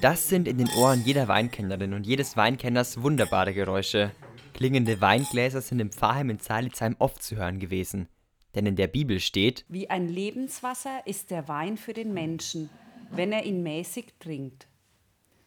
[0.00, 4.12] Das sind in den Ohren jeder Weinkennerin und jedes Weinkenners wunderbare Geräusche.
[4.52, 8.08] Klingende Weingläser sind im Pfarrheim in Zeilitzheim oft zu hören gewesen.
[8.54, 12.68] Denn in der Bibel steht: Wie ein Lebenswasser ist der Wein für den Menschen,
[13.10, 14.68] wenn er ihn mäßig trinkt.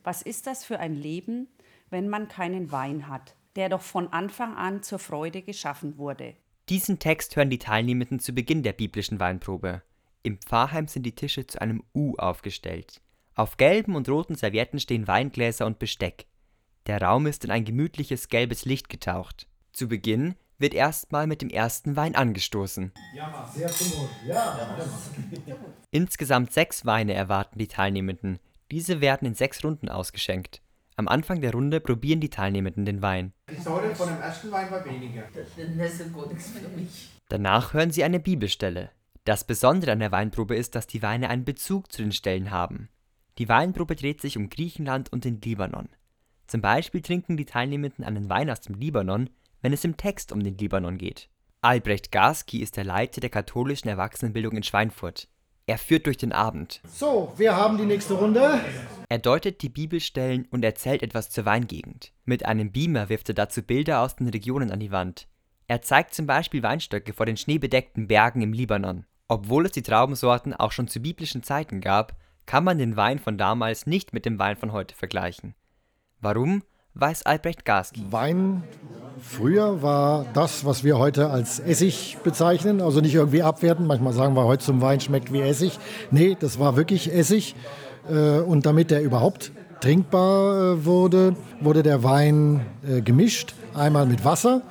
[0.03, 1.47] Was ist das für ein Leben,
[1.89, 6.35] wenn man keinen Wein hat, der doch von Anfang an zur Freude geschaffen wurde?
[6.69, 9.83] Diesen Text hören die Teilnehmenden zu Beginn der biblischen Weinprobe.
[10.23, 12.99] Im Pfarrheim sind die Tische zu einem U aufgestellt.
[13.35, 16.25] Auf gelben und roten Servietten stehen Weingläser und Besteck.
[16.87, 19.47] Der Raum ist in ein gemütliches gelbes Licht getaucht.
[19.71, 22.91] Zu Beginn wird erstmal mit dem ersten Wein angestoßen.
[25.91, 28.39] Insgesamt sechs Weine erwarten die Teilnehmenden.
[28.71, 30.61] Diese werden in sechs Runden ausgeschenkt.
[30.99, 33.31] Am Anfang der Runde probieren die Teilnehmenden den Wein.
[33.51, 35.25] Die Säure von dem ersten Wein war weniger.
[35.31, 37.11] Das ist gut nichts für mich.
[37.29, 38.89] Danach hören sie eine Bibelstelle.
[39.23, 42.89] Das Besondere an der Weinprobe ist, dass die Weine einen Bezug zu den Stellen haben.
[43.37, 45.89] Die Weinprobe dreht sich um Griechenland und den Libanon.
[46.47, 49.29] Zum Beispiel trinken die Teilnehmenden einen Wein aus dem Libanon,
[49.61, 51.29] wenn es im Text um den Libanon geht.
[51.61, 55.27] Albrecht Garski ist der Leiter der katholischen Erwachsenenbildung in Schweinfurt.
[55.69, 56.79] Er führt durch den Abend.
[56.87, 58.61] So, wir haben die nächste Runde.
[59.09, 62.13] Er deutet die Bibelstellen und erzählt etwas zur Weingegend.
[62.23, 65.27] Mit einem Beamer wirft er dazu Bilder aus den Regionen an die Wand.
[65.67, 69.05] Er zeigt zum Beispiel Weinstöcke vor den schneebedeckten Bergen im Libanon.
[69.27, 72.15] Obwohl es die Traubensorten auch schon zu biblischen Zeiten gab,
[72.45, 75.53] kann man den Wein von damals nicht mit dem Wein von heute vergleichen.
[76.21, 78.05] Warum, weiß Albrecht Garski.
[78.09, 78.63] Wein
[79.21, 83.87] früher war das, was wir heute als Essig bezeichnen, also nicht irgendwie abwerten.
[83.87, 85.79] Manchmal sagen wir heute zum Wein schmeckt wie Essig.
[86.11, 87.55] Nee, das war wirklich Essig.
[88.09, 89.51] Äh, und damit der überhaupt
[89.81, 93.53] trinkbar äh, wurde, wurde der Wein äh, gemischt.
[93.73, 94.61] Einmal mit Wasser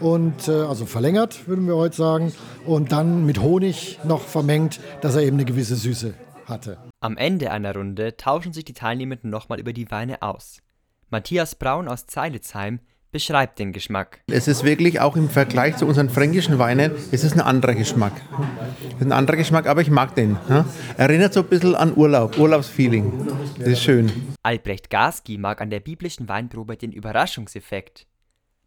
[0.00, 2.32] und also verlängert, würden wir heute sagen,
[2.66, 6.14] und dann mit Honig noch vermengt, dass er eben eine gewisse Süße
[6.46, 6.78] hatte.
[7.00, 10.58] Am Ende einer Runde tauschen sich die Teilnehmenden nochmal über die Weine aus.
[11.10, 12.80] Matthias Braun aus Zeilitzheim
[13.14, 14.22] beschreibt den Geschmack.
[14.26, 18.12] Es ist wirklich auch im Vergleich zu unseren fränkischen Weinen, es ist ein anderer Geschmack.
[18.88, 20.36] Es ist ein anderer Geschmack, aber ich mag den.
[20.96, 23.28] Erinnert so ein bisschen an Urlaub, Urlaubsfeeling.
[23.56, 24.10] Das ist schön.
[24.42, 28.08] Albrecht Garski mag an der biblischen Weinprobe den Überraschungseffekt.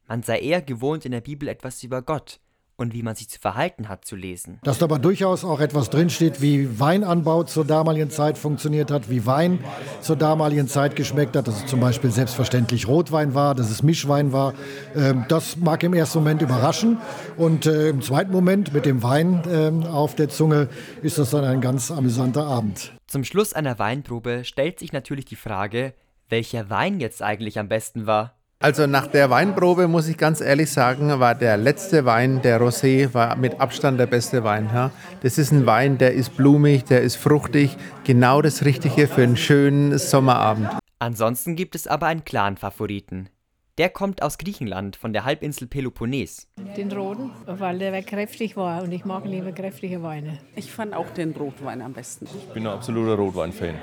[0.08, 2.40] Man sei eher gewohnt, in der Bibel etwas über Gott,
[2.78, 4.60] und wie man sich zu verhalten hat, zu lesen.
[4.64, 9.26] Dass da aber durchaus auch etwas drinsteht, wie Weinanbau zur damaligen Zeit funktioniert hat, wie
[9.26, 9.60] Wein
[10.02, 14.32] zur damaligen Zeit geschmeckt hat, dass es zum Beispiel selbstverständlich Rotwein war, dass es Mischwein
[14.32, 14.54] war.
[14.96, 17.00] Ähm, das mag im ersten Moment überraschen
[17.36, 20.70] und äh, im zweiten Moment mit dem Wein ähm, auf der Zunge
[21.02, 22.94] ist das dann ein ganz amüsanter Abend.
[23.08, 25.94] Zum Schluss einer Weinprobe stellt sich natürlich die Frage,
[26.30, 28.37] welcher Wein jetzt eigentlich am besten war.
[28.60, 33.14] Also nach der Weinprobe muss ich ganz ehrlich sagen, war der letzte Wein, der Rosé,
[33.14, 34.68] war mit Abstand der beste Wein.
[34.74, 34.90] Ja.
[35.22, 39.38] Das ist ein Wein, der ist blumig, der ist fruchtig, genau das Richtige für einen
[39.38, 40.70] schönen Sommerabend.
[40.98, 43.30] Ansonsten gibt es aber einen klaren Favoriten.
[43.78, 46.48] Der kommt aus Griechenland, von der Halbinsel Peloponnes.
[46.76, 50.40] Den roten, weil der kräftig war und ich mag lieber kräftige Weine.
[50.56, 52.26] Ich fand auch den Rotwein am besten.
[52.26, 53.76] Ich bin ein absoluter Rotwein-Fan.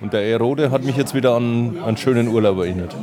[0.00, 2.96] Und der rote hat mich jetzt wieder an einen schönen Urlaub erinnert.